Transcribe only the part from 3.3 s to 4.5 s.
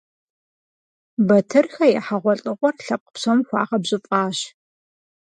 хуагъэбжьыфӀащ.